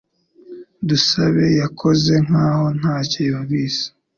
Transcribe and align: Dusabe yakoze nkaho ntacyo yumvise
Dusabe 0.87 1.45
yakoze 1.61 2.13
nkaho 2.25 2.65
ntacyo 2.79 3.19
yumvise 3.29 3.83